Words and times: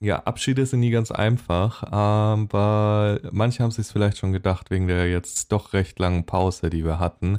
ja, 0.00 0.20
Abschiede 0.20 0.64
sind 0.64 0.80
nie 0.80 0.90
ganz 0.90 1.10
einfach, 1.10 1.82
aber 1.84 3.20
manche 3.32 3.62
haben 3.62 3.70
sich 3.70 3.86
vielleicht 3.86 4.16
schon 4.16 4.32
gedacht, 4.32 4.70
wegen 4.70 4.88
der 4.88 5.10
jetzt 5.10 5.52
doch 5.52 5.74
recht 5.74 5.98
langen 5.98 6.24
Pause, 6.24 6.70
die 6.70 6.84
wir 6.84 6.98
hatten. 6.98 7.38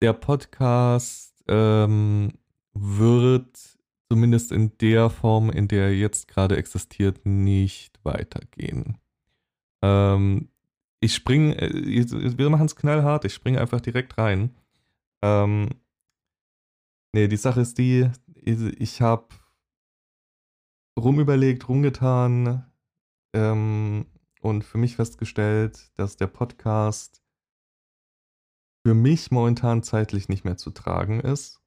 Der 0.00 0.14
Podcast 0.14 1.44
ähm, 1.48 2.32
wird 2.72 3.76
zumindest 4.08 4.52
in 4.52 4.76
der 4.78 5.10
Form, 5.10 5.50
in 5.50 5.68
der 5.68 5.88
er 5.88 5.94
jetzt 5.94 6.28
gerade 6.28 6.56
existiert, 6.56 7.26
nicht 7.26 7.98
weitergehen. 8.04 8.98
Ähm, 9.82 10.48
ich 11.00 11.14
springe, 11.14 11.60
äh, 11.60 12.38
wir 12.38 12.50
machen 12.50 12.66
es 12.66 12.76
knallhart, 12.76 13.26
ich 13.26 13.34
springe 13.34 13.60
einfach 13.60 13.82
direkt 13.82 14.16
rein. 14.16 14.54
Ähm, 15.22 15.68
nee, 17.12 17.28
die 17.28 17.36
Sache 17.36 17.60
ist 17.60 17.76
die, 17.78 18.10
ich 18.34 19.02
habe 19.02 19.26
rumüberlegt, 20.98 21.68
rumgetan 21.68 22.64
ähm, 23.34 24.06
und 24.40 24.64
für 24.64 24.78
mich 24.78 24.96
festgestellt, 24.96 25.90
dass 25.96 26.16
der 26.16 26.26
Podcast 26.26 27.22
für 28.86 28.94
mich 28.94 29.30
momentan 29.30 29.82
zeitlich 29.82 30.28
nicht 30.28 30.44
mehr 30.44 30.56
zu 30.56 30.70
tragen 30.70 31.20
ist. 31.20 31.60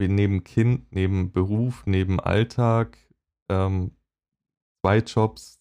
Neben 0.00 0.44
Kind, 0.44 0.92
neben 0.92 1.32
Beruf, 1.32 1.82
neben 1.84 2.20
Alltag, 2.20 2.96
ähm, 3.48 3.96
zwei 4.80 4.98
Jobs, 4.98 5.60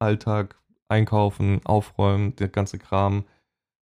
Alltag, 0.00 0.60
Einkaufen, 0.88 1.64
Aufräumen, 1.64 2.34
der 2.36 2.48
ganze 2.48 2.78
Kram. 2.78 3.24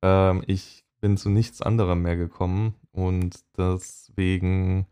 Ähm, 0.04 0.44
ich 0.48 0.84
bin 1.00 1.18
zu 1.18 1.30
nichts 1.30 1.62
anderem 1.62 2.02
mehr 2.02 2.18
gekommen 2.18 2.76
und 2.92 3.46
deswegen 3.58 4.88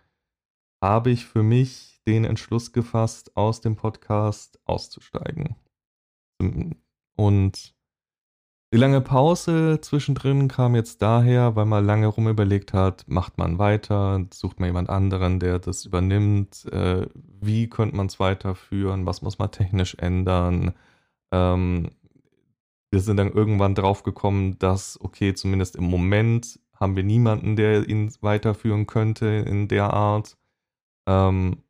habe 0.82 1.12
ich 1.12 1.26
für 1.26 1.44
mich 1.44 2.02
den 2.08 2.26
Entschluss 2.26 2.74
gefasst, 2.74 3.38
aus 3.38 3.62
dem 3.62 3.76
Podcast 3.76 4.60
auszusteigen. 4.66 5.56
Und 7.16 7.76
die 8.74 8.78
lange 8.78 9.02
Pause 9.02 9.80
zwischendrin 9.82 10.48
kam 10.48 10.76
jetzt 10.76 11.02
daher, 11.02 11.58
weil 11.58 11.66
man 11.66 11.86
lange 11.86 12.08
rumüberlegt 12.08 12.74
hat, 12.74 13.04
macht 13.08 13.38
man 13.38 13.60
weiter, 13.60 14.26
sucht 14.34 14.62
man 14.62 14.70
jemand 14.70 14.90
anderen, 14.90 15.40
der 15.40 15.60
das 15.60 15.86
übernimmt, 15.86 16.66
äh, 16.72 17.06
wie 17.14 17.70
könnte 17.70 17.98
man 17.98 18.08
es 18.08 18.20
weiterführen, 18.20 19.06
was 19.06 19.22
muss 19.22 19.40
man 19.40 19.52
technisch 19.52 19.96
ändern. 19.96 20.74
Ähm, 21.34 21.90
wir 22.92 23.02
sind 23.02 23.18
dann 23.18 23.32
irgendwann 23.32 23.76
drauf 23.76 24.04
gekommen, 24.04 24.58
dass, 24.58 25.00
okay, 25.02 25.34
zumindest 25.34 25.76
im 25.76 25.86
Moment 25.86 26.60
haben 26.74 26.96
wir 26.96 27.04
niemanden, 27.04 27.58
der 27.58 27.88
ihn 27.88 28.12
weiterführen 28.22 28.88
könnte 28.88 29.28
in 29.28 29.68
der 29.68 29.94
Art. 29.94 30.38
Ähm, 31.12 31.64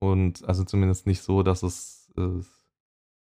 und 0.00 0.46
also 0.48 0.64
zumindest 0.64 1.06
nicht 1.06 1.22
so, 1.22 1.42
dass 1.42 1.62
es 1.62 2.10
äh, 2.16 2.42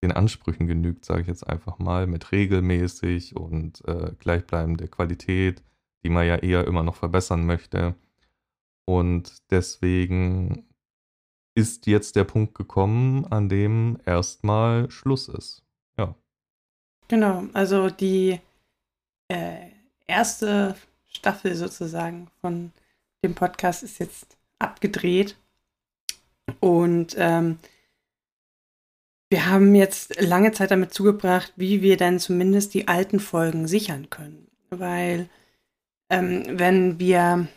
den 0.02 0.12
Ansprüchen 0.12 0.66
genügt, 0.66 1.04
sage 1.04 1.22
ich 1.22 1.26
jetzt 1.26 1.46
einfach 1.46 1.78
mal, 1.78 2.06
mit 2.06 2.32
regelmäßig 2.32 3.36
und 3.36 3.86
äh, 3.86 4.12
gleichbleibende 4.18 4.88
Qualität, 4.88 5.62
die 6.02 6.08
man 6.08 6.26
ja 6.26 6.36
eher 6.36 6.66
immer 6.66 6.82
noch 6.82 6.96
verbessern 6.96 7.44
möchte. 7.44 7.94
Und 8.86 9.50
deswegen 9.50 10.66
ist 11.54 11.86
jetzt 11.86 12.16
der 12.16 12.24
Punkt 12.24 12.54
gekommen, 12.54 13.26
an 13.26 13.48
dem 13.48 13.98
erstmal 14.06 14.90
Schluss 14.90 15.28
ist. 15.28 15.62
Ja. 15.98 16.14
Genau, 17.08 17.44
also 17.52 17.90
die 17.90 18.40
äh, 19.28 19.68
erste 20.06 20.76
Staffel 21.06 21.54
sozusagen 21.56 22.28
von 22.40 22.72
dem 23.22 23.34
Podcast 23.34 23.82
ist 23.82 23.98
jetzt 23.98 24.39
abgedreht. 24.60 25.36
Und 26.60 27.16
ähm, 27.18 27.58
wir 29.30 29.46
haben 29.46 29.74
jetzt 29.74 30.20
lange 30.20 30.52
Zeit 30.52 30.70
damit 30.70 30.92
zugebracht, 30.92 31.52
wie 31.56 31.82
wir 31.82 31.96
dann 31.96 32.18
zumindest 32.18 32.74
die 32.74 32.88
alten 32.88 33.20
Folgen 33.20 33.66
sichern 33.68 34.10
können. 34.10 34.48
Weil 34.70 35.28
ähm, 36.10 36.44
wenn 36.48 36.98
wir 36.98 37.48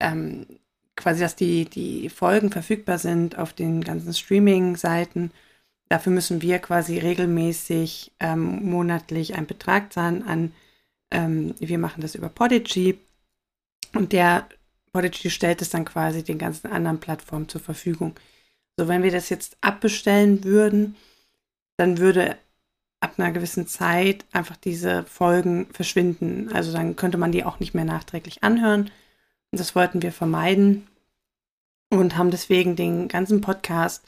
ähm, 0.00 0.46
quasi, 0.94 1.20
dass 1.20 1.36
die, 1.36 1.64
die 1.66 2.08
Folgen 2.08 2.50
verfügbar 2.50 2.98
sind 2.98 3.38
auf 3.38 3.52
den 3.52 3.82
ganzen 3.82 4.14
Streaming-Seiten, 4.14 5.32
dafür 5.88 6.12
müssen 6.12 6.42
wir 6.42 6.58
quasi 6.58 6.98
regelmäßig 6.98 8.12
ähm, 8.20 8.64
monatlich 8.64 9.34
einen 9.34 9.46
Betrag 9.46 9.92
zahlen 9.92 10.22
an, 10.22 10.52
ähm, 11.10 11.54
wir 11.58 11.78
machen 11.78 12.00
das 12.00 12.14
über 12.14 12.28
Podigy 12.28 12.98
und 13.94 14.12
der 14.12 14.48
Podigy 14.96 15.28
stellt 15.28 15.60
es 15.60 15.68
dann 15.68 15.84
quasi 15.84 16.24
den 16.24 16.38
ganzen 16.38 16.72
anderen 16.72 17.00
Plattformen 17.00 17.50
zur 17.50 17.60
Verfügung. 17.60 18.14
So, 18.78 18.88
wenn 18.88 19.02
wir 19.02 19.10
das 19.10 19.28
jetzt 19.28 19.58
abbestellen 19.60 20.42
würden, 20.42 20.96
dann 21.76 21.98
würde 21.98 22.38
ab 23.00 23.18
einer 23.18 23.30
gewissen 23.30 23.66
Zeit 23.66 24.24
einfach 24.32 24.56
diese 24.56 25.02
Folgen 25.04 25.66
verschwinden. 25.70 26.50
Also 26.50 26.72
dann 26.72 26.96
könnte 26.96 27.18
man 27.18 27.30
die 27.30 27.44
auch 27.44 27.60
nicht 27.60 27.74
mehr 27.74 27.84
nachträglich 27.84 28.42
anhören. 28.42 28.90
Und 29.50 29.60
das 29.60 29.74
wollten 29.74 30.00
wir 30.00 30.12
vermeiden 30.12 30.86
und 31.90 32.16
haben 32.16 32.30
deswegen 32.30 32.74
den 32.74 33.08
ganzen 33.08 33.42
Podcast 33.42 34.02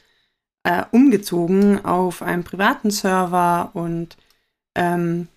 äh, 0.63 0.85
umgezogen 0.91 1.85
auf 1.85 2.23
einen 2.23 2.45
privaten 2.45 2.91
Server 2.91 3.73
und 3.75 4.17
ähm, 4.75 5.29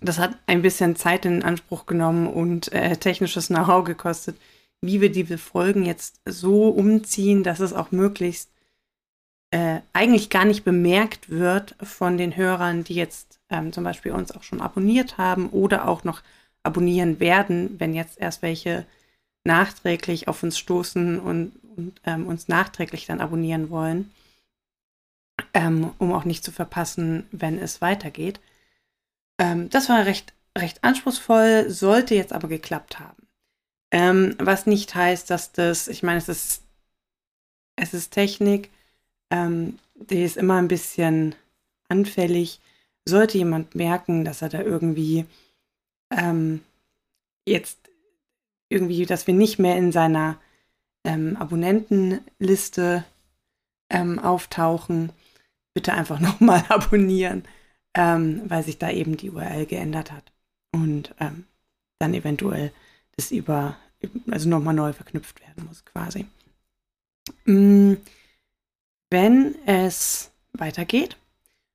das 0.00 0.18
hat 0.18 0.36
ein 0.46 0.62
bisschen 0.62 0.96
Zeit 0.96 1.24
in 1.24 1.42
Anspruch 1.42 1.86
genommen 1.86 2.26
und 2.26 2.72
äh, 2.72 2.96
technisches 2.96 3.48
Know-how 3.48 3.84
gekostet, 3.84 4.36
wie 4.80 5.00
wir 5.00 5.10
diese 5.10 5.38
Folgen 5.38 5.84
jetzt 5.84 6.20
so 6.26 6.68
umziehen, 6.68 7.42
dass 7.42 7.60
es 7.60 7.72
auch 7.72 7.90
möglichst 7.90 8.50
äh, 9.50 9.80
eigentlich 9.92 10.30
gar 10.30 10.44
nicht 10.44 10.64
bemerkt 10.64 11.30
wird 11.30 11.76
von 11.82 12.18
den 12.18 12.36
Hörern, 12.36 12.84
die 12.84 12.94
jetzt 12.94 13.40
ähm, 13.50 13.72
zum 13.72 13.84
Beispiel 13.84 14.12
uns 14.12 14.32
auch 14.32 14.42
schon 14.42 14.60
abonniert 14.60 15.16
haben 15.16 15.48
oder 15.50 15.88
auch 15.88 16.04
noch 16.04 16.22
abonnieren 16.62 17.20
werden, 17.20 17.78
wenn 17.78 17.94
jetzt 17.94 18.18
erst 18.18 18.42
welche 18.42 18.86
nachträglich 19.44 20.28
auf 20.28 20.42
uns 20.42 20.58
stoßen 20.58 21.20
und, 21.20 21.52
und 21.76 22.00
ähm, 22.04 22.26
uns 22.26 22.48
nachträglich 22.48 23.06
dann 23.06 23.20
abonnieren 23.20 23.70
wollen, 23.70 24.10
ähm, 25.52 25.90
um 25.98 26.12
auch 26.12 26.24
nicht 26.24 26.42
zu 26.42 26.50
verpassen, 26.50 27.26
wenn 27.30 27.58
es 27.58 27.80
weitergeht. 27.80 28.40
Ähm, 29.38 29.68
das 29.70 29.88
war 29.88 30.06
recht, 30.06 30.32
recht 30.56 30.82
anspruchsvoll, 30.84 31.70
sollte 31.70 32.14
jetzt 32.14 32.32
aber 32.32 32.48
geklappt 32.48 33.00
haben. 33.00 33.26
Ähm, 33.90 34.34
was 34.38 34.66
nicht 34.66 34.94
heißt, 34.94 35.30
dass 35.30 35.52
das, 35.52 35.88
ich 35.88 36.02
meine, 36.02 36.18
es 36.18 36.28
ist, 36.28 36.62
es 37.76 37.94
ist 37.94 38.12
Technik, 38.12 38.70
ähm, 39.30 39.78
die 39.94 40.22
ist 40.22 40.36
immer 40.36 40.58
ein 40.58 40.68
bisschen 40.68 41.34
anfällig. 41.88 42.60
Sollte 43.06 43.38
jemand 43.38 43.74
merken, 43.74 44.24
dass 44.24 44.42
er 44.42 44.48
da 44.48 44.60
irgendwie 44.60 45.26
ähm, 46.10 46.62
jetzt 47.46 47.78
irgendwie, 48.68 49.06
dass 49.06 49.26
wir 49.26 49.34
nicht 49.34 49.58
mehr 49.58 49.76
in 49.76 49.92
seiner 49.92 50.38
ähm, 51.04 51.36
Abonnentenliste 51.36 53.04
ähm, 53.90 54.18
auftauchen, 54.18 55.12
bitte 55.74 55.92
einfach 55.92 56.20
nochmal 56.20 56.64
abonnieren 56.68 57.44
ähm, 57.94 58.42
weil 58.46 58.62
sich 58.62 58.78
da 58.78 58.90
eben 58.90 59.16
die 59.16 59.30
URL 59.30 59.66
geändert 59.66 60.12
hat. 60.12 60.32
Und 60.72 61.14
ähm, 61.20 61.44
dann 61.98 62.14
eventuell 62.14 62.72
das 63.16 63.30
über, 63.30 63.76
also 64.30 64.48
nochmal 64.48 64.74
neu 64.74 64.92
verknüpft 64.92 65.40
werden 65.40 65.66
muss, 65.66 65.84
quasi. 65.84 66.26
Mm, 67.44 67.94
wenn 69.10 69.54
es 69.66 70.32
weitergeht, 70.52 71.16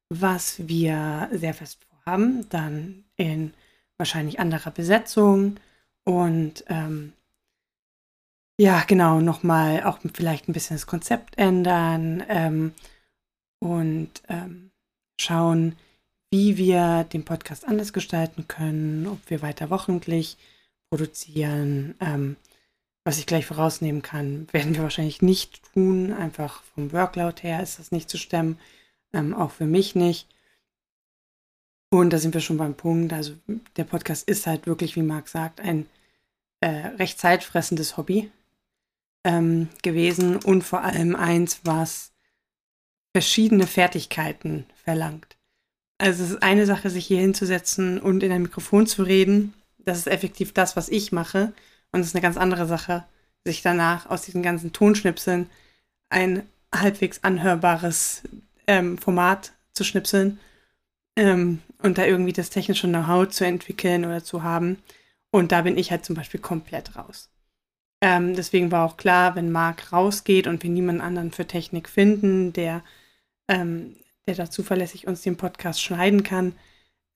was 0.10 0.68
wir 0.68 1.30
sehr 1.32 1.54
fest 1.54 1.80
vorhaben, 1.86 2.48
dann 2.50 3.06
in 3.16 3.54
wahrscheinlich 3.98 4.40
anderer 4.40 4.72
Besetzung 4.72 5.58
und 6.04 6.64
ähm, 6.68 7.14
ja, 8.60 8.84
genau, 8.86 9.22
nochmal 9.22 9.84
auch 9.84 10.00
vielleicht 10.14 10.50
ein 10.50 10.54
bisschen 10.54 10.76
das 10.76 10.88
Konzept 10.88 11.38
ändern 11.38 12.24
ähm, 12.28 12.74
und 13.60 14.10
ähm, 14.28 14.72
schauen, 15.18 15.78
wie 16.32 16.58
wir 16.58 17.06
den 17.06 17.26
Podcast 17.26 17.68
anders 17.68 17.94
gestalten 17.94 18.48
können, 18.48 19.08
ob 19.08 19.20
wir 19.30 19.42
weiter 19.42 19.70
wochentlich 19.70 20.38
produzieren. 20.90 21.96
Ähm, 22.00 22.36
was 23.04 23.18
ich 23.18 23.26
gleich 23.26 23.46
vorausnehmen 23.46 24.02
kann, 24.02 24.48
werden 24.52 24.76
wir 24.76 24.84
wahrscheinlich 24.84 25.22
nicht 25.22 25.62
tun. 25.74 26.14
Einfach 26.14 26.62
vom 26.76 26.92
Workload 26.92 27.42
her 27.42 27.64
ist 27.64 27.80
das 27.80 27.92
nicht 27.92 28.10
zu 28.10 28.18
stemmen. 28.18 28.60
Ähm, 29.14 29.34
auch 29.34 29.52
für 29.52 29.66
mich 29.66 29.96
nicht. 29.96 30.28
Und 31.90 32.12
da 32.12 32.20
sind 32.20 32.36
wir 32.36 32.42
schon 32.42 32.58
beim 32.58 32.76
Punkt. 32.76 33.14
Also 33.14 33.34
der 33.78 33.84
Podcast 33.84 34.30
ist 34.30 34.46
halt 34.46 34.68
wirklich, 34.68 34.96
wie 34.96 35.02
Marc 35.02 35.28
sagt, 35.28 35.60
ein 35.60 35.88
äh, 36.60 36.68
recht 36.68 37.20
zeitfressendes 37.20 37.98
Hobby 37.98 38.32
ähm, 39.24 39.70
gewesen 39.82 40.36
und 40.38 40.64
vor 40.64 40.84
allem 40.84 41.16
eins, 41.16 41.62
was 41.64 42.12
verschiedene 43.12 43.66
Fertigkeiten 43.66 44.68
verlangt. 44.76 45.39
Also 46.00 46.24
es 46.24 46.32
ist 46.32 46.44
eine 46.44 46.66
Sache, 46.66 46.90
sich 46.90 47.06
hier 47.06 47.20
hinzusetzen 47.20 48.00
und 48.00 48.24
in 48.24 48.32
ein 48.32 48.42
Mikrofon 48.42 48.88
zu 48.88 49.04
reden. 49.04 49.54
Das 49.78 49.98
ist 49.98 50.08
effektiv 50.08 50.54
das, 50.54 50.76
was 50.76 50.90
ich 50.90 51.12
mache. 51.12 51.54
Und 51.92 52.00
es 52.00 52.08
ist 52.08 52.16
eine 52.16 52.22
ganz 52.22 52.38
andere 52.38 52.66
Sache, 52.66 53.04
sich 53.46 53.62
danach 53.62 54.10
aus 54.10 54.24
diesen 54.24 54.42
ganzen 54.42 54.74
Tonschnipseln 54.74 55.50
ein 56.10 56.44
halbwegs 56.74 57.24
anhörbares 57.24 58.24
ähm, 58.66 58.98
Format 58.98 59.52
zu 59.74 59.84
schnipseln 59.84 60.40
ähm, 61.16 61.60
und 61.82 61.98
da 61.98 62.06
irgendwie 62.06 62.34
das 62.34 62.50
technische 62.50 62.88
Know-how 62.88 63.28
zu 63.28 63.46
entwickeln 63.46 64.06
oder 64.06 64.24
zu 64.24 64.42
haben. 64.44 64.78
Und 65.32 65.52
da 65.52 65.62
bin 65.62 65.78
ich 65.78 65.92
halt 65.92 66.06
zum 66.06 66.16
Beispiel 66.16 66.40
komplett 66.40 66.96
raus. 66.96 67.30
Ähm, 68.02 68.36
deswegen 68.36 68.72
war 68.72 68.86
auch 68.86 68.98
klar, 68.98 69.36
wenn 69.36 69.52
Marc 69.52 69.92
rausgeht 69.92 70.48
und 70.48 70.64
wir 70.64 70.70
niemanden 70.70 71.02
anderen 71.02 71.32
für 71.32 71.46
Technik 71.46 71.90
finden, 71.90 72.54
der, 72.54 72.84
ähm, 73.50 73.96
der 74.30 74.46
da 74.46 74.50
zuverlässig 74.52 75.08
uns 75.08 75.22
den 75.22 75.38
Podcast 75.38 75.82
schneiden 75.82 76.24
kann, 76.24 76.54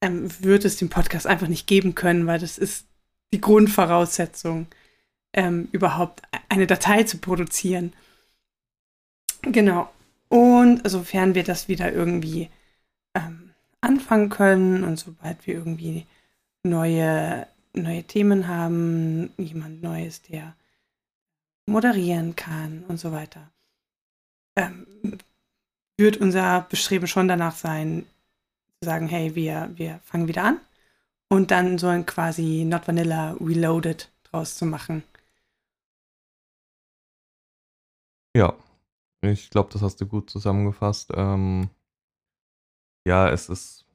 ähm, 0.01 0.30
wird 0.42 0.65
es 0.65 0.77
den 0.77 0.89
Podcast 0.89 1.27
einfach 1.27 1.48
nicht 1.48 1.68
geben 1.68 1.95
können, 1.95 2.25
weil 2.25 2.39
das 2.39 2.57
ist 2.57 2.88
die 3.33 3.39
Grundvoraussetzung, 3.42 4.68
ähm, 5.33 5.69
überhaupt 5.71 6.24
eine 6.50 6.68
Datei 6.68 7.04
zu 7.04 7.19
produzieren. 7.19 7.94
Genau. 9.44 9.89
Und 10.27 10.88
sofern 10.89 11.36
wir 11.36 11.44
das 11.44 11.68
wieder 11.68 11.92
irgendwie 11.94 12.50
ähm, 13.13 13.51
anfangen 13.81 14.30
können 14.30 14.83
und 14.83 14.98
sobald 14.98 15.45
wir 15.45 15.54
irgendwie 15.54 16.07
neue, 16.63 17.48
neue 17.74 18.04
Themen 18.04 18.48
haben, 18.48 19.31
jemand 19.38 19.83
Neues, 19.83 20.24
der 20.24 20.56
moderieren 21.68 22.36
kann 22.36 22.83
und 22.88 23.00
so 23.00 23.12
weiter, 23.12 23.53
wird 25.98 26.18
unser 26.18 26.62
Bestreben 26.69 27.07
schon 27.07 27.28
danach 27.28 27.56
sein, 27.56 28.06
zu 28.81 28.86
sagen, 28.86 29.07
hey, 29.07 29.36
wir, 29.36 29.72
wir 29.75 30.00
fangen 30.04 30.28
wieder 30.28 30.44
an 30.44 30.60
und 31.30 31.51
dann 31.51 31.78
so 31.78 31.88
ein 31.88 32.06
quasi 32.06 32.66
Not 32.66 32.88
Vanilla 32.88 33.36
Reloaded 33.40 34.12
draus 34.24 34.56
zu 34.56 34.66
machen. 34.66 35.04
Ja, 38.36 38.56
ich 39.22 39.50
glaube, 39.50 39.69
das 39.72 39.81
hast 39.81 40.01
du 40.01 40.07
gut 40.07 40.30
zusammengefasst. 40.30 41.12
Ähm, 41.16 41.69
ja, 43.07 43.30
es 43.30 43.50
ist. 43.50 43.86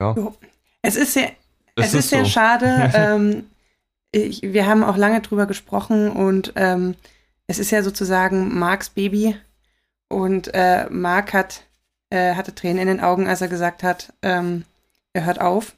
Ja. 0.00 0.14
Es 0.82 0.96
ist 0.96 1.12
sehr, 1.12 1.32
es, 1.74 1.86
es 1.86 1.94
ist, 1.94 1.94
ist 1.94 2.10
sehr 2.10 2.24
so. 2.24 2.30
schade. 2.30 2.90
ähm, 2.94 3.50
ich, 4.12 4.42
wir 4.42 4.66
haben 4.66 4.82
auch 4.82 4.96
lange 4.96 5.20
drüber 5.20 5.46
gesprochen 5.46 6.10
und 6.10 6.52
ähm, 6.56 6.94
es 7.50 7.58
ist 7.58 7.72
ja 7.72 7.82
sozusagen 7.82 8.56
Marks 8.56 8.90
Baby. 8.90 9.36
Und 10.08 10.54
äh, 10.54 10.88
Mark 10.88 11.32
hat, 11.32 11.64
äh, 12.10 12.36
hatte 12.36 12.54
Tränen 12.54 12.78
in 12.78 12.86
den 12.86 13.00
Augen, 13.00 13.26
als 13.26 13.40
er 13.40 13.48
gesagt 13.48 13.82
hat, 13.82 14.12
ähm, 14.22 14.64
er 15.12 15.24
hört 15.24 15.40
auf. 15.40 15.74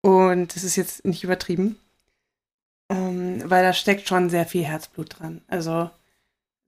Und 0.00 0.56
das 0.56 0.64
ist 0.64 0.76
jetzt 0.76 1.04
nicht 1.04 1.22
übertrieben, 1.22 1.78
ähm, 2.88 3.42
weil 3.44 3.62
da 3.62 3.74
steckt 3.74 4.08
schon 4.08 4.30
sehr 4.30 4.46
viel 4.46 4.64
Herzblut 4.64 5.20
dran. 5.20 5.42
Also 5.48 5.90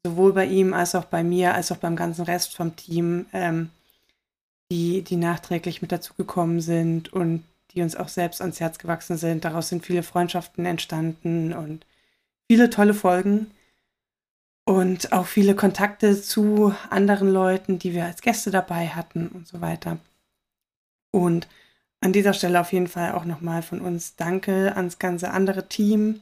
sowohl 0.04 0.34
bei 0.34 0.44
ihm 0.44 0.74
als 0.74 0.94
auch 0.94 1.06
bei 1.06 1.24
mir, 1.24 1.54
als 1.54 1.72
auch 1.72 1.78
beim 1.78 1.96
ganzen 1.96 2.26
Rest 2.26 2.54
vom 2.54 2.76
Team, 2.76 3.24
ähm, 3.32 3.70
die, 4.70 5.00
die 5.00 5.16
nachträglich 5.16 5.80
mit 5.80 5.90
dazugekommen 5.90 6.60
sind 6.60 7.10
und 7.14 7.44
die 7.70 7.80
uns 7.80 7.96
auch 7.96 8.08
selbst 8.08 8.42
ans 8.42 8.60
Herz 8.60 8.76
gewachsen 8.76 9.16
sind. 9.16 9.46
Daraus 9.46 9.70
sind 9.70 9.86
viele 9.86 10.02
Freundschaften 10.02 10.66
entstanden 10.66 11.54
und 11.54 11.86
viele 12.46 12.68
tolle 12.68 12.92
Folgen 12.92 13.50
und 14.72 15.12
auch 15.12 15.26
viele 15.26 15.54
Kontakte 15.54 16.18
zu 16.22 16.74
anderen 16.88 17.28
Leuten, 17.28 17.78
die 17.78 17.92
wir 17.92 18.06
als 18.06 18.22
Gäste 18.22 18.50
dabei 18.50 18.88
hatten 18.88 19.28
und 19.28 19.46
so 19.46 19.60
weiter. 19.60 19.98
Und 21.10 21.46
an 22.00 22.14
dieser 22.14 22.32
Stelle 22.32 22.58
auf 22.58 22.72
jeden 22.72 22.88
Fall 22.88 23.12
auch 23.12 23.26
nochmal 23.26 23.62
von 23.62 23.82
uns 23.82 24.16
Danke 24.16 24.74
ans 24.74 24.98
ganze 24.98 25.30
andere 25.30 25.68
Team 25.68 26.20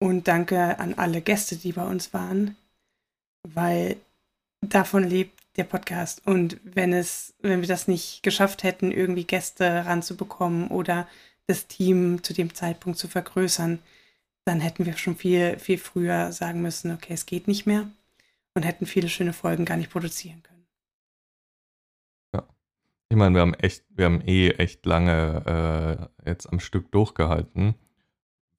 und 0.00 0.26
danke 0.26 0.80
an 0.80 0.94
alle 0.94 1.20
Gäste, 1.20 1.54
die 1.54 1.70
bei 1.70 1.84
uns 1.86 2.12
waren, 2.12 2.56
weil 3.48 3.98
davon 4.66 5.04
lebt 5.04 5.38
der 5.56 5.62
Podcast. 5.62 6.26
Und 6.26 6.58
wenn 6.64 6.92
es, 6.92 7.34
wenn 7.38 7.60
wir 7.60 7.68
das 7.68 7.86
nicht 7.86 8.24
geschafft 8.24 8.64
hätten, 8.64 8.90
irgendwie 8.90 9.24
Gäste 9.24 9.86
ranzubekommen 9.86 10.66
oder 10.68 11.06
das 11.46 11.68
Team 11.68 12.24
zu 12.24 12.32
dem 12.32 12.52
Zeitpunkt 12.52 12.98
zu 12.98 13.06
vergrößern, 13.06 13.78
dann 14.44 14.60
hätten 14.60 14.86
wir 14.86 14.96
schon 14.96 15.16
viel, 15.16 15.58
viel 15.58 15.78
früher 15.78 16.32
sagen 16.32 16.62
müssen, 16.62 16.92
okay, 16.92 17.12
es 17.12 17.26
geht 17.26 17.48
nicht 17.48 17.66
mehr 17.66 17.90
und 18.54 18.64
hätten 18.64 18.86
viele 18.86 19.08
schöne 19.08 19.32
Folgen 19.32 19.64
gar 19.64 19.76
nicht 19.76 19.90
produzieren 19.90 20.42
können. 20.42 20.66
Ja. 22.34 22.48
Ich 23.08 23.16
meine, 23.16 23.34
wir 23.34 23.42
haben 23.42 23.54
echt, 23.54 23.84
wir 23.90 24.06
haben 24.06 24.22
eh 24.22 24.50
echt 24.50 24.84
lange 24.86 26.10
äh, 26.24 26.28
jetzt 26.28 26.46
am 26.46 26.60
Stück 26.60 26.90
durchgehalten. 26.92 27.74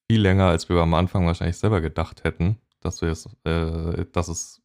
Viel 0.09 0.21
länger, 0.21 0.47
als 0.47 0.69
wir 0.69 0.77
am 0.77 0.93
Anfang 0.93 1.25
wahrscheinlich 1.25 1.57
selber 1.57 1.81
gedacht 1.81 2.23
hätten, 2.23 2.57
dass 2.79 3.01
wir 3.01 3.09
es, 3.09 3.29
äh, 3.43 4.05
dass 4.11 4.27
es 4.27 4.61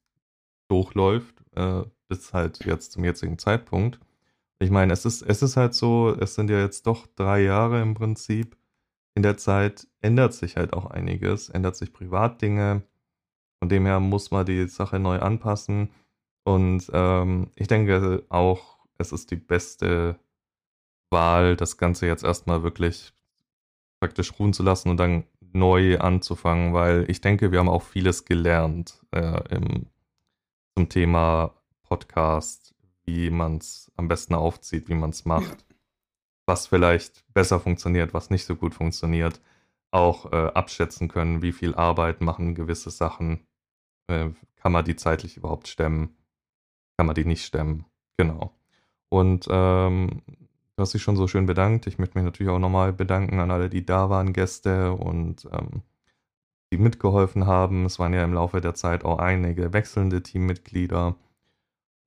durchläuft, 0.68 1.42
äh, 1.54 1.82
bis 2.08 2.32
halt 2.32 2.64
jetzt 2.64 2.92
zum 2.92 3.04
jetzigen 3.04 3.38
Zeitpunkt. 3.38 4.00
Ich 4.58 4.70
meine, 4.70 4.92
es 4.92 5.04
ist, 5.04 5.22
es 5.22 5.42
ist 5.42 5.56
halt 5.56 5.74
so, 5.74 6.16
es 6.18 6.34
sind 6.34 6.50
ja 6.50 6.60
jetzt 6.60 6.86
doch 6.86 7.06
drei 7.06 7.42
Jahre 7.42 7.82
im 7.82 7.94
Prinzip. 7.94 8.56
In 9.16 9.22
der 9.22 9.38
Zeit 9.38 9.88
ändert 10.02 10.34
sich 10.34 10.56
halt 10.56 10.74
auch 10.74 10.86
einiges, 10.86 11.48
ändert 11.48 11.74
sich 11.74 11.92
Privatdinge. 11.92 12.82
Von 13.58 13.70
dem 13.70 13.86
her 13.86 13.98
muss 13.98 14.30
man 14.30 14.44
die 14.44 14.68
Sache 14.68 14.98
neu 14.98 15.18
anpassen. 15.18 15.90
Und 16.44 16.90
ähm, 16.92 17.50
ich 17.56 17.66
denke 17.66 18.24
auch, 18.28 18.76
es 18.98 19.12
ist 19.12 19.30
die 19.30 19.36
beste 19.36 20.18
Wahl, 21.10 21.56
das 21.56 21.78
Ganze 21.78 22.06
jetzt 22.06 22.24
erstmal 22.24 22.62
wirklich 22.62 23.14
praktisch 24.00 24.38
ruhen 24.38 24.52
zu 24.52 24.62
lassen 24.62 24.90
und 24.90 24.98
dann 24.98 25.24
neu 25.40 25.98
anzufangen, 25.98 26.74
weil 26.74 27.06
ich 27.08 27.22
denke, 27.22 27.50
wir 27.50 27.60
haben 27.60 27.70
auch 27.70 27.82
vieles 27.82 28.26
gelernt 28.26 29.00
äh, 29.12 29.54
im 29.54 29.86
zum 30.76 30.90
Thema 30.90 31.54
Podcast, 31.84 32.74
wie 33.04 33.30
man 33.30 33.56
es 33.56 33.90
am 33.96 34.08
besten 34.08 34.34
aufzieht, 34.34 34.90
wie 34.90 34.94
man 34.94 35.08
es 35.08 35.24
macht, 35.24 35.64
was 36.46 36.66
vielleicht 36.66 37.25
besser 37.34 37.60
funktioniert, 37.60 38.14
was 38.14 38.31
nicht 38.31 38.44
so 38.44 38.56
gut 38.56 38.75
funktioniert, 38.75 39.40
auch 39.90 40.32
äh, 40.32 40.46
abschätzen 40.54 41.08
können, 41.08 41.43
wie 41.43 41.52
viel 41.52 41.75
Arbeit 41.75 42.20
machen 42.20 42.54
gewisse 42.54 42.90
Sachen, 42.90 43.46
äh, 44.08 44.31
kann 44.56 44.72
man 44.72 44.84
die 44.84 44.96
zeitlich 44.96 45.37
überhaupt 45.37 45.69
stemmen, 45.69 46.16
kann 46.96 47.06
man 47.06 47.14
die 47.14 47.25
nicht 47.25 47.44
stemmen, 47.44 47.84
genau. 48.16 48.52
Und 49.08 49.46
ähm, 49.50 50.22
du 50.26 50.82
hast 50.82 50.94
dich 50.94 51.02
schon 51.02 51.16
so 51.16 51.28
schön 51.28 51.46
bedankt. 51.46 51.87
Ich 51.87 51.98
möchte 51.98 52.19
mich 52.19 52.25
natürlich 52.25 52.52
auch 52.52 52.58
nochmal 52.58 52.92
bedanken 52.92 53.40
an 53.40 53.50
alle, 53.50 53.69
die 53.69 53.87
da 53.87 54.10
waren, 54.10 54.32
Gäste 54.32 54.92
und 54.92 55.49
ähm, 55.52 55.82
die 56.72 56.78
mitgeholfen 56.78 57.46
haben. 57.46 57.84
Es 57.84 57.99
waren 57.99 58.12
ja 58.12 58.25
im 58.25 58.34
Laufe 58.34 58.60
der 58.60 58.75
Zeit 58.75 59.04
auch 59.04 59.19
einige 59.19 59.72
wechselnde 59.72 60.22
Teammitglieder. 60.22 61.16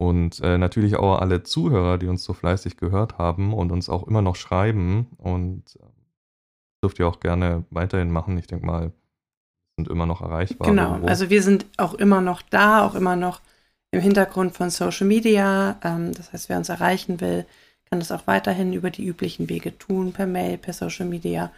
Und 0.02 0.40
äh, 0.40 0.58
natürlich 0.58 0.96
auch 0.96 1.20
alle 1.20 1.44
Zuhörer, 1.44 1.98
die 1.98 2.08
uns 2.08 2.24
so 2.24 2.34
fleißig 2.34 2.78
gehört 2.78 3.18
haben 3.18 3.54
und 3.54 3.72
uns 3.72 3.90
auch 3.90 4.08
immer 4.08 4.22
noch 4.22 4.38
schreiben. 4.38 5.08
Und 5.18 5.64
äh, 5.76 5.86
dürft 6.82 7.00
ihr 7.00 7.08
auch 7.08 7.20
gerne 7.20 7.66
weiterhin 7.70 8.10
machen. 8.10 8.38
Ich 8.38 8.48
denke 8.48 8.66
mal, 8.66 8.94
sind 9.76 9.90
immer 9.90 10.06
noch 10.06 10.22
erreichbar. 10.22 10.70
Genau, 10.70 10.92
irgendwo. 10.92 11.08
also 11.08 11.30
wir 11.30 11.44
sind 11.44 11.66
auch 11.78 11.94
immer 11.94 12.22
noch 12.22 12.42
da, 12.42 12.86
auch 12.86 12.96
immer 12.96 13.18
noch 13.18 13.42
im 13.92 14.00
Hintergrund 14.00 14.56
von 14.56 14.70
Social 14.70 15.06
Media. 15.06 15.78
Ähm, 15.84 16.14
das 16.14 16.32
heißt, 16.32 16.48
wer 16.48 16.58
uns 16.58 16.70
erreichen 16.70 17.20
will, 17.20 17.46
kann 17.90 18.00
das 18.00 18.12
auch 18.12 18.26
weiterhin 18.26 18.72
über 18.72 18.92
die 18.92 19.06
üblichen 19.06 19.50
Wege 19.50 19.78
tun, 19.78 20.14
per 20.14 20.28
Mail, 20.28 20.58
per 20.58 20.74
Social 20.74 21.08
Media 21.08 21.52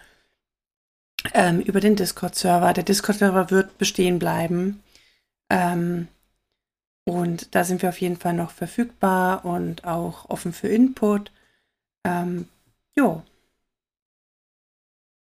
ähm, 1.34 1.60
über 1.60 1.80
den 1.80 1.96
Discord-Server. 1.96 2.74
Der 2.74 2.84
Discord-Server 2.84 3.52
wird 3.52 3.78
bestehen 3.78 4.18
bleiben. 4.18 4.82
Ähm, 5.50 6.08
und 7.06 7.56
da 7.56 7.64
sind 7.64 7.82
wir 7.82 7.90
auf 7.90 8.00
jeden 8.02 8.18
Fall 8.18 8.34
noch 8.34 8.52
verfügbar 8.52 9.46
und 9.46 9.86
auch 9.86 10.30
offen 10.30 10.54
für 10.54 10.68
Input. 10.68 11.32
Ähm, 12.04 12.48
jo. 12.96 13.24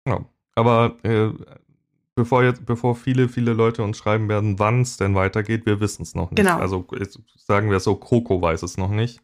Ja, 0.06 0.24
aber 0.54 0.96
äh, 1.04 1.30
bevor 2.14 2.42
jetzt, 2.44 2.66
bevor 2.66 2.96
viele, 2.96 3.28
viele 3.28 3.52
Leute 3.52 3.82
uns 3.82 3.98
schreiben 3.98 4.28
werden, 4.28 4.58
wann 4.58 4.82
es 4.82 4.96
denn 4.96 5.14
weitergeht, 5.14 5.66
wir 5.66 5.80
wissen 5.80 6.02
es 6.02 6.14
noch 6.14 6.30
nicht. 6.30 6.38
Genau. 6.38 6.58
Also 6.58 6.86
sagen 7.36 7.70
wir 7.70 7.80
so, 7.80 7.94
Kroko 7.94 8.42
weiß 8.42 8.62
es 8.62 8.76
noch 8.76 8.90
nicht. 8.90 9.22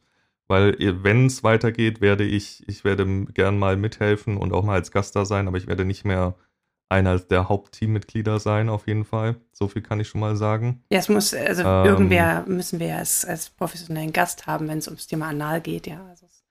Weil 0.48 0.76
wenn 1.04 1.26
es 1.26 1.44
weitergeht, 1.44 2.00
werde 2.00 2.24
ich, 2.24 2.66
ich 2.66 2.82
werde 2.82 3.26
gern 3.26 3.58
mal 3.58 3.76
mithelfen 3.76 4.38
und 4.38 4.54
auch 4.54 4.64
mal 4.64 4.74
als 4.74 4.90
Gast 4.90 5.14
da 5.14 5.26
sein, 5.26 5.46
aber 5.46 5.58
ich 5.58 5.66
werde 5.66 5.84
nicht 5.84 6.06
mehr 6.06 6.36
einer 6.88 7.18
der 7.18 7.48
Hauptteammitglieder 7.48 8.40
sein, 8.40 8.68
auf 8.68 8.86
jeden 8.86 9.04
Fall. 9.04 9.36
So 9.52 9.68
viel 9.68 9.82
kann 9.82 10.00
ich 10.00 10.08
schon 10.08 10.20
mal 10.20 10.36
sagen. 10.36 10.82
Ja, 10.90 10.98
es 10.98 11.08
muss, 11.08 11.34
also 11.34 11.62
ähm, 11.62 11.84
irgendwer 11.84 12.44
müssen 12.46 12.80
wir 12.80 12.88
ja 12.88 12.96
als, 12.96 13.24
als 13.24 13.50
professionellen 13.50 14.12
Gast 14.12 14.46
haben, 14.46 14.68
wenn 14.68 14.78
es 14.78 14.88
ums 14.88 15.06
Thema 15.06 15.28
Anal 15.28 15.60
geht, 15.60 15.86
ja. 15.86 16.04
Also 16.06 16.26
es, 16.26 16.44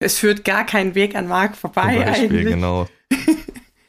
es, 0.00 0.18
führt 0.18 0.44
gar 0.44 0.66
keinen 0.66 0.94
Weg 0.94 1.14
an 1.14 1.26
Marc 1.26 1.56
vorbei 1.56 1.94
zum 1.94 2.04
Beispiel, 2.04 2.26
eigentlich. 2.26 2.46
Genau. 2.54 2.86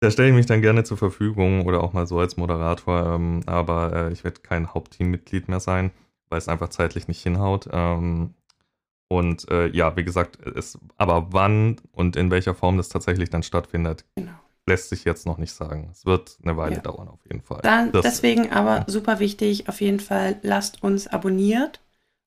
da 0.00 0.10
stelle 0.10 0.28
ich 0.28 0.34
mich 0.34 0.46
dann 0.46 0.60
gerne 0.60 0.84
zur 0.84 0.98
Verfügung 0.98 1.64
oder 1.64 1.82
auch 1.82 1.94
mal 1.94 2.06
so 2.06 2.18
als 2.18 2.36
Moderator, 2.36 3.14
ähm, 3.14 3.40
aber 3.46 3.92
äh, 3.94 4.12
ich 4.12 4.22
werde 4.22 4.40
kein 4.40 4.74
Hauptteammitglied 4.74 5.48
mehr 5.48 5.60
sein, 5.60 5.92
weil 6.28 6.38
es 6.38 6.48
einfach 6.48 6.68
zeitlich 6.68 7.08
nicht 7.08 7.22
hinhaut. 7.22 7.68
Ähm, 7.72 8.34
und 9.08 9.48
äh, 9.50 9.68
ja, 9.68 9.96
wie 9.96 10.04
gesagt, 10.04 10.44
es, 10.46 10.78
aber 10.96 11.32
wann 11.32 11.76
und 11.92 12.16
in 12.16 12.30
welcher 12.30 12.54
Form 12.54 12.76
das 12.76 12.88
tatsächlich 12.88 13.30
dann 13.30 13.42
stattfindet, 13.42 14.04
genau. 14.16 14.32
lässt 14.66 14.88
sich 14.88 15.04
jetzt 15.04 15.26
noch 15.26 15.38
nicht 15.38 15.52
sagen. 15.52 15.88
Es 15.92 16.06
wird 16.06 16.38
eine 16.42 16.56
Weile 16.56 16.76
ja. 16.76 16.80
dauern, 16.80 17.08
auf 17.08 17.24
jeden 17.24 17.42
Fall. 17.42 17.60
Dann, 17.62 17.92
deswegen 17.92 18.50
aber 18.50 18.84
super 18.88 19.20
wichtig, 19.20 19.68
auf 19.68 19.80
jeden 19.80 20.00
Fall 20.00 20.38
lasst 20.42 20.82
uns 20.82 21.06
abonniert 21.06 21.80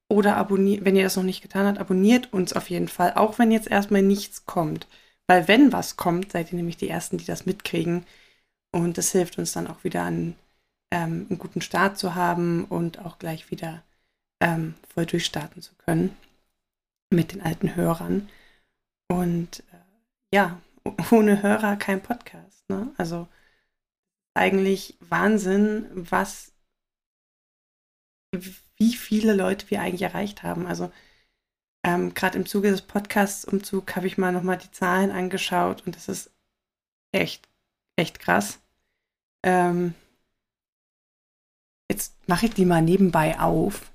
oder 0.08 0.38
abonniert, 0.38 0.86
wenn 0.86 0.96
ihr 0.96 1.04
das 1.04 1.18
noch 1.18 1.24
nicht 1.24 1.42
getan 1.42 1.68
habt, 1.68 1.80
abonniert 1.80 2.32
uns 2.32 2.54
auf 2.54 2.70
jeden 2.70 2.88
Fall, 2.88 3.14
auch 3.16 3.40
wenn 3.40 3.52
jetzt 3.52 3.70
erstmal 3.70 4.02
nichts 4.02 4.46
kommt. 4.46 4.88
Weil 5.28 5.48
wenn 5.48 5.74
was 5.74 5.98
kommt, 5.98 6.32
seid 6.32 6.52
ihr 6.52 6.56
nämlich 6.56 6.78
die 6.78 6.90
Ersten, 6.90 7.18
die 7.18 7.26
das 7.26 7.46
mitkriegen. 7.46 8.06
Und 8.72 8.98
das 8.98 9.12
hilft 9.12 9.38
uns 9.38 9.52
dann 9.52 9.68
auch 9.68 9.84
wieder 9.84 10.04
an 10.04 10.36
ähm, 10.92 11.28
einen 11.30 11.38
guten 11.38 11.62
Start 11.62 12.00
zu 12.00 12.16
haben 12.16 12.66
und 12.66 13.00
auch 13.00 13.20
gleich 13.20 13.52
wieder 13.52 13.84
ähm, 14.40 14.76
voll 14.92 15.06
durchstarten 15.06 15.62
zu 15.62 15.76
können 15.76 16.16
mit 17.10 17.34
den 17.34 17.42
alten 17.42 17.76
Hörern. 17.76 18.30
Und 19.12 19.62
äh, 19.72 20.36
ja, 20.36 20.62
ohne 21.12 21.42
Hörer 21.42 21.76
kein 21.78 22.02
Podcast. 22.02 22.70
Ne? 22.70 22.94
Also 22.98 23.28
eigentlich 24.36 24.98
Wahnsinn, 25.02 25.90
was, 25.94 26.54
wie 28.32 28.94
viele 28.94 29.34
Leute 29.34 29.70
wir 29.70 29.82
eigentlich 29.82 30.04
erreicht 30.04 30.44
haben. 30.44 30.68
Also 30.68 30.92
ähm, 31.84 32.14
gerade 32.14 32.38
im 32.38 32.46
Zuge 32.46 32.72
des 32.72 32.82
Podcasts-Umzug 32.82 33.96
habe 33.96 34.08
ich 34.08 34.18
mal 34.18 34.32
nochmal 34.32 34.58
die 34.58 34.72
Zahlen 34.72 35.12
angeschaut 35.12 35.86
und 35.86 35.96
das 35.96 36.10
ist 36.10 36.32
echt, 37.12 37.50
echt 37.96 38.20
krass. 38.20 38.60
Ähm, 39.44 39.94
jetzt 41.90 42.16
mache 42.28 42.48
ich 42.48 42.54
die 42.54 42.66
mal 42.66 42.82
nebenbei 42.82 43.40
auf, 43.40 43.92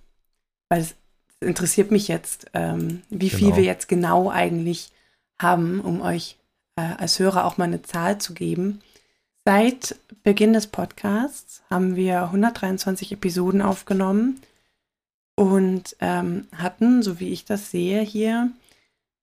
weil 0.70 0.80
es 0.80 0.96
interessiert 1.44 1.90
mich 1.90 2.08
jetzt, 2.08 2.46
ähm, 2.54 3.02
wie 3.10 3.28
genau. 3.28 3.38
viel 3.38 3.56
wir 3.56 3.64
jetzt 3.64 3.88
genau 3.88 4.30
eigentlich 4.30 4.90
haben, 5.38 5.80
um 5.80 6.00
euch 6.00 6.38
äh, 6.76 6.82
als 6.82 7.18
Hörer 7.18 7.44
auch 7.44 7.56
mal 7.56 7.64
eine 7.64 7.82
Zahl 7.82 8.18
zu 8.18 8.34
geben. 8.34 8.80
Seit 9.44 9.96
Beginn 10.22 10.52
des 10.54 10.68
Podcasts 10.68 11.62
haben 11.68 11.96
wir 11.96 12.22
123 12.22 13.10
Episoden 13.12 13.60
aufgenommen 13.60 14.40
und 15.36 15.96
ähm, 16.00 16.46
hatten, 16.56 17.02
so 17.02 17.18
wie 17.20 17.30
ich 17.30 17.44
das 17.44 17.70
sehe 17.70 18.00
hier, 18.00 18.50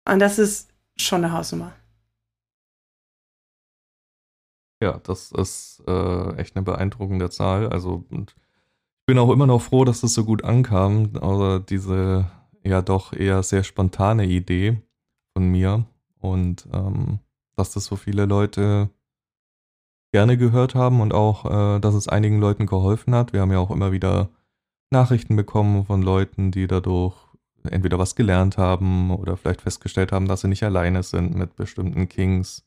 Und 0.09 0.17
das 0.19 0.39
ist 0.39 0.69
schon 0.97 1.23
eine 1.23 1.33
Hausnummer. 1.33 1.75
Ja, 4.83 4.99
das 5.01 5.31
ist 5.31 5.81
äh, 5.87 6.35
echt 6.35 6.57
eine 6.57 6.63
beeindruckende 6.63 7.29
Zahl. 7.29 7.69
Also 7.69 8.03
und 8.09 8.35
ich 8.99 9.05
bin 9.05 9.17
auch 9.17 9.31
immer 9.31 9.47
noch 9.47 9.61
froh, 9.61 9.85
dass 9.85 10.01
das 10.01 10.13
so 10.13 10.25
gut 10.25 10.43
ankam. 10.43 11.11
Also 11.21 11.59
diese 11.59 12.29
ja 12.65 12.81
doch 12.81 13.13
eher 13.13 13.43
sehr 13.43 13.63
spontane 13.63 14.25
Idee 14.25 14.81
von 15.31 15.47
mir 15.47 15.85
und 16.19 16.67
ähm, 16.73 17.19
dass 17.55 17.71
das 17.71 17.85
so 17.85 17.95
viele 17.95 18.25
Leute 18.25 18.89
gerne 20.11 20.35
gehört 20.37 20.75
haben 20.75 20.99
und 20.99 21.13
auch, 21.13 21.45
äh, 21.45 21.79
dass 21.79 21.95
es 21.95 22.09
einigen 22.09 22.41
Leuten 22.41 22.65
geholfen 22.65 23.15
hat. 23.15 23.31
Wir 23.31 23.39
haben 23.39 23.53
ja 23.53 23.59
auch 23.59 23.71
immer 23.71 23.93
wieder 23.93 24.31
Nachrichten 24.91 25.37
bekommen 25.37 25.85
von 25.85 26.01
Leuten, 26.01 26.51
die 26.51 26.67
dadurch 26.67 27.15
entweder 27.63 27.99
was 27.99 28.15
gelernt 28.15 28.57
haben 28.57 29.11
oder 29.11 29.37
vielleicht 29.37 29.61
festgestellt 29.61 30.11
haben, 30.11 30.27
dass 30.27 30.41
sie 30.41 30.49
nicht 30.49 30.63
alleine 30.63 31.03
sind 31.03 31.35
mit 31.35 31.55
bestimmten 31.55 32.09
Kings 32.09 32.65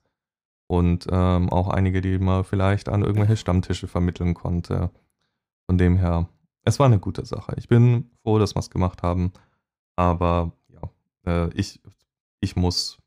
und 0.67 1.07
ähm, 1.11 1.51
auch 1.51 1.69
einige, 1.69 2.01
die 2.01 2.19
man 2.19 2.45
vielleicht 2.45 2.89
an 2.89 3.03
irgendwelche 3.03 3.37
Stammtische 3.37 3.89
vermitteln 3.89 4.35
konnte. 4.35 4.91
Von 5.67 5.79
dem 5.79 5.97
her, 5.97 6.29
es 6.65 6.79
war 6.79 6.87
eine 6.87 6.99
gute 6.99 7.25
Sache. 7.25 7.55
Ich 7.57 7.69
bin 7.69 8.11
froh, 8.23 8.39
dass 8.39 8.55
wir 8.55 8.61
es 8.61 8.71
gemacht 8.71 9.03
haben, 9.03 9.33
aber 9.97 10.53
ja, 10.69 10.91
äh, 11.27 11.51
ich, 11.55 11.81
ich 12.41 12.57
muss 12.57 12.99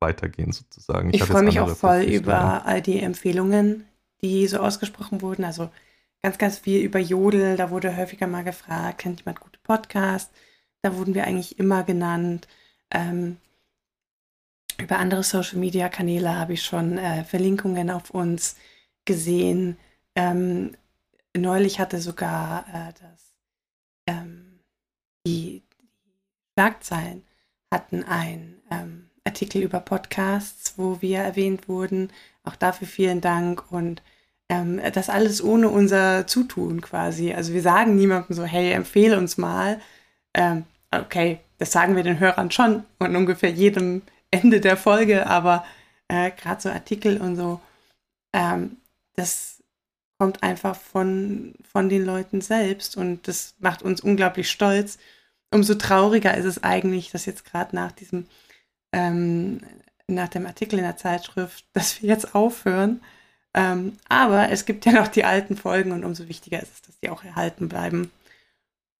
weitergehen 0.00 0.52
sozusagen. 0.52 1.10
Ich, 1.10 1.16
ich 1.16 1.24
freue 1.24 1.42
mich 1.42 1.60
auch 1.60 1.76
voll 1.76 2.02
über 2.02 2.66
all 2.66 2.82
die 2.82 3.00
Empfehlungen, 3.00 3.86
die 4.22 4.46
so 4.46 4.58
ausgesprochen 4.58 5.22
wurden. 5.22 5.44
Also 5.44 5.70
ganz, 6.22 6.38
ganz 6.38 6.58
viel 6.58 6.82
über 6.82 6.98
Jodel, 6.98 7.56
da 7.56 7.70
wurde 7.70 7.96
häufiger 7.96 8.26
mal 8.26 8.44
gefragt, 8.44 8.98
kennt 8.98 9.20
jemand 9.20 9.40
gute 9.40 9.58
Podcasts? 9.62 10.32
Da 10.82 10.96
wurden 10.96 11.14
wir 11.14 11.24
eigentlich 11.24 11.58
immer 11.58 11.82
genannt. 11.82 12.48
Ähm, 12.90 13.38
über 14.78 14.98
andere 14.98 15.22
Social-Media-Kanäle 15.22 16.36
habe 16.36 16.54
ich 16.54 16.62
schon 16.62 16.98
äh, 16.98 17.24
Verlinkungen 17.24 17.90
auf 17.90 18.10
uns 18.10 18.56
gesehen. 19.04 19.76
Ähm, 20.14 20.76
neulich 21.36 21.80
hatte 21.80 22.00
sogar 22.00 22.66
äh, 22.72 22.92
das, 23.00 23.34
ähm, 24.06 24.60
die, 25.26 25.62
Schlagzeilen 26.56 27.24
hatten 27.72 28.04
ein 28.04 28.54
ähm, 28.70 29.10
Artikel 29.24 29.62
über 29.62 29.80
Podcasts, 29.80 30.74
wo 30.76 31.00
wir 31.02 31.18
erwähnt 31.18 31.68
wurden. 31.68 32.10
Auch 32.44 32.54
dafür 32.54 32.86
vielen 32.86 33.20
Dank 33.20 33.72
und 33.72 34.02
ähm, 34.48 34.80
das 34.92 35.08
alles 35.08 35.42
ohne 35.42 35.68
unser 35.68 36.26
Zutun 36.26 36.80
quasi. 36.80 37.32
Also 37.32 37.52
wir 37.52 37.62
sagen 37.62 37.96
niemandem 37.96 38.36
so, 38.36 38.44
hey, 38.44 38.70
empfehle 38.72 39.18
uns 39.18 39.36
mal. 39.36 39.80
Ähm, 40.34 40.64
okay, 40.92 41.40
das 41.58 41.72
sagen 41.72 41.96
wir 41.96 42.02
den 42.04 42.20
Hörern 42.20 42.50
schon 42.50 42.84
und 42.98 43.16
ungefähr 43.16 43.50
jedem 43.50 44.02
Ende 44.34 44.60
der 44.60 44.76
Folge, 44.76 45.26
aber 45.26 45.64
äh, 46.08 46.30
gerade 46.30 46.60
so 46.60 46.68
Artikel 46.70 47.20
und 47.20 47.36
so, 47.36 47.60
ähm, 48.32 48.76
das 49.16 49.62
kommt 50.18 50.42
einfach 50.42 50.76
von, 50.76 51.54
von 51.70 51.88
den 51.88 52.04
Leuten 52.04 52.40
selbst 52.40 52.96
und 52.96 53.26
das 53.28 53.54
macht 53.58 53.82
uns 53.82 54.00
unglaublich 54.00 54.50
stolz. 54.50 54.98
Umso 55.50 55.74
trauriger 55.74 56.36
ist 56.36 56.44
es 56.46 56.62
eigentlich, 56.62 57.10
dass 57.10 57.26
jetzt 57.26 57.44
gerade 57.44 57.74
nach 57.76 57.92
diesem 57.92 58.26
ähm, 58.92 59.60
nach 60.06 60.28
dem 60.28 60.46
Artikel 60.46 60.78
in 60.78 60.84
der 60.84 60.96
Zeitschrift, 60.96 61.64
dass 61.72 62.02
wir 62.02 62.08
jetzt 62.10 62.34
aufhören. 62.34 63.00
Ähm, 63.54 63.96
aber 64.08 64.50
es 64.50 64.66
gibt 64.66 64.84
ja 64.84 64.92
noch 64.92 65.08
die 65.08 65.24
alten 65.24 65.56
Folgen 65.56 65.92
und 65.92 66.04
umso 66.04 66.28
wichtiger 66.28 66.60
ist 66.60 66.74
es, 66.74 66.82
dass 66.82 66.98
die 67.00 67.10
auch 67.10 67.24
erhalten 67.24 67.68
bleiben. 67.68 68.10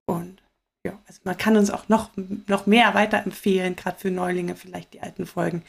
Und 0.07 0.43
ja, 0.85 1.01
also 1.07 1.21
man 1.25 1.37
kann 1.37 1.57
uns 1.57 1.71
auch 1.71 1.89
noch, 1.89 2.11
noch 2.47 2.67
mehr 2.67 2.95
weiterempfehlen, 2.95 3.75
gerade 3.75 3.99
für 3.99 4.11
Neulinge 4.11 4.55
vielleicht 4.55 4.93
die 4.93 5.01
alten 5.01 5.27
Folgen. 5.27 5.65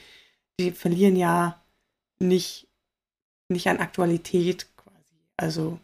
Die 0.60 0.72
verlieren 0.72 1.16
ja 1.16 1.62
nicht, 2.20 2.68
nicht 3.50 3.68
an 3.68 3.80
Aktualität 3.80 4.68
quasi. 4.76 5.16
Also, 5.38 5.80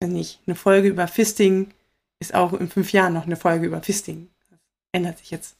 wenn 0.00 0.12
nicht, 0.12 0.40
eine 0.46 0.56
Folge 0.56 0.88
über 0.88 1.06
Fisting 1.06 1.72
ist 2.20 2.34
auch 2.34 2.52
in 2.54 2.68
fünf 2.68 2.92
Jahren 2.92 3.14
noch 3.14 3.26
eine 3.26 3.36
Folge 3.36 3.66
über 3.66 3.82
Fisting. 3.82 4.30
Das 4.48 4.58
ändert 4.92 5.18
sich 5.18 5.30
jetzt 5.30 5.56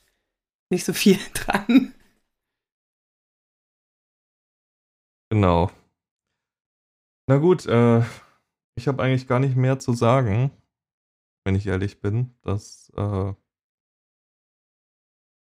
nicht 0.71 0.85
so 0.85 0.93
viel 0.93 1.19
dran. 1.35 1.95
Genau. 5.31 5.71
Na 7.27 7.39
gut, 7.39 7.67
äh, 7.67 8.03
ich 8.77 8.89
habe 8.89 9.03
eigentlich 9.03 9.27
gar 9.27 9.39
nicht 9.39 9.57
mehr 9.57 9.79
zu 9.79 9.93
sagen, 9.93 10.51
wenn 11.45 11.55
ich 11.55 11.67
ehrlich 11.67 12.01
bin. 12.01 12.35
Das 12.43 12.93
äh, 12.97 13.33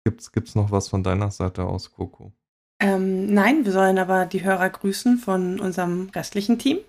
gibt's, 0.04 0.32
gibt's 0.32 0.56
noch 0.56 0.72
was 0.72 0.90
von 0.90 1.04
deiner 1.04 1.32
Seite 1.32 1.64
aus, 1.64 1.92
Coco? 1.92 2.32
Ähm, 2.80 3.34
nein, 3.34 3.66
wir 3.66 3.72
sollen 3.72 3.98
aber 3.98 4.26
die 4.26 4.44
Hörer 4.44 4.70
grüßen 4.70 5.18
von 5.18 5.60
unserem 5.60 6.10
restlichen 6.10 6.60
Team. 6.60 6.80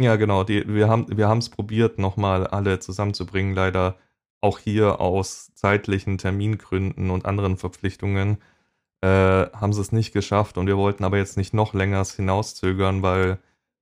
Ja, 0.00 0.16
genau. 0.16 0.44
Die, 0.44 0.66
wir 0.72 0.88
haben 0.88 1.06
wir 1.16 1.28
es 1.30 1.48
probiert, 1.48 1.98
nochmal 1.98 2.46
alle 2.46 2.78
zusammenzubringen. 2.78 3.54
Leider 3.54 3.96
auch 4.40 4.60
hier 4.60 5.00
aus 5.00 5.52
zeitlichen 5.54 6.18
Termingründen 6.18 7.10
und 7.10 7.26
anderen 7.26 7.56
Verpflichtungen 7.56 8.38
äh, 9.00 9.06
haben 9.08 9.72
sie 9.72 9.80
es 9.80 9.92
nicht 9.92 10.12
geschafft 10.12 10.58
und 10.58 10.66
wir 10.66 10.76
wollten 10.76 11.04
aber 11.04 11.18
jetzt 11.18 11.36
nicht 11.36 11.54
noch 11.54 11.74
länger 11.74 12.04
hinauszögern, 12.04 13.02
weil 13.02 13.38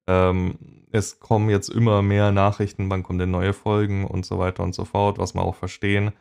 ähm, 0.06 0.58
es 0.92 1.18
kommen 1.20 1.50
jetzt 1.50 1.68
immer 1.68 2.02
mehr 2.02 2.32
Nachrichten, 2.32 2.88
wann 2.90 3.02
kommen 3.02 3.18
denn 3.18 3.30
neue 3.30 3.52
Folgen 3.52 4.06
und 4.06 4.24
so 4.24 4.38
weiter 4.38 4.62
und 4.62 4.74
so 4.74 4.84
fort, 4.84 5.18
was 5.18 5.34
wir 5.34 5.42
auch 5.42 5.56
verstehen. 5.56 6.12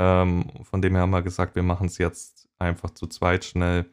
Ähm, 0.00 0.50
von 0.62 0.82
dem 0.82 0.94
her 0.94 1.02
haben 1.02 1.10
wir 1.10 1.22
gesagt, 1.22 1.54
wir 1.54 1.62
machen 1.62 1.86
es 1.86 1.98
jetzt 1.98 2.48
einfach 2.58 2.90
zu 2.90 3.06
zweit 3.06 3.44
schnell, 3.44 3.86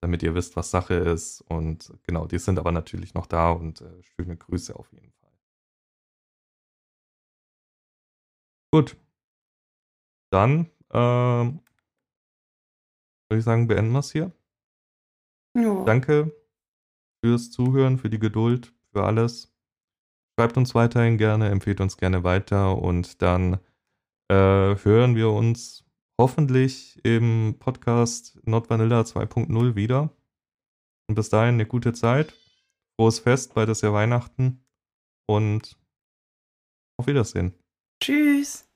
damit 0.00 0.22
ihr 0.22 0.34
wisst, 0.34 0.56
was 0.56 0.70
Sache 0.70 0.94
ist. 0.94 1.40
Und 1.42 1.92
genau, 2.04 2.26
die 2.26 2.38
sind 2.38 2.58
aber 2.58 2.72
natürlich 2.72 3.14
noch 3.14 3.26
da 3.26 3.50
und 3.50 3.80
äh, 3.80 4.02
schöne 4.02 4.36
Grüße 4.36 4.74
auf 4.76 4.92
jeden 4.92 5.12
Fall. 5.12 5.32
Gut, 8.72 8.96
dann 10.30 10.66
äh, 10.90 10.96
würde 10.96 11.58
ich 13.38 13.44
sagen, 13.44 13.66
beenden 13.66 13.92
wir 13.92 14.00
es 14.00 14.12
hier. 14.12 14.32
Ja. 15.54 15.84
Danke 15.84 16.32
fürs 17.28 17.50
Zuhören, 17.50 17.98
für 17.98 18.08
die 18.08 18.18
Geduld, 18.18 18.72
für 18.90 19.04
alles. 19.04 19.54
Schreibt 20.38 20.56
uns 20.56 20.74
weiterhin 20.74 21.18
gerne, 21.18 21.50
empfehlt 21.50 21.78
uns 21.82 21.98
gerne 21.98 22.24
weiter 22.24 22.78
und 22.78 23.20
dann 23.20 23.58
äh, 24.30 24.76
hören 24.82 25.14
wir 25.14 25.28
uns 25.30 25.84
hoffentlich 26.18 26.98
im 27.04 27.56
Podcast 27.58 28.40
Not 28.46 28.70
Vanilla 28.70 29.02
2.0 29.02 29.74
wieder. 29.74 30.10
Und 31.06 31.16
bis 31.16 31.28
dahin 31.28 31.54
eine 31.54 31.66
gute 31.66 31.92
Zeit. 31.92 32.34
Frohes 32.98 33.18
Fest, 33.18 33.52
bald 33.52 33.68
ist 33.68 33.82
ja 33.82 33.92
Weihnachten 33.92 34.64
und 35.28 35.78
auf 36.98 37.08
Wiedersehen. 37.08 37.52
Tschüss. 38.02 38.67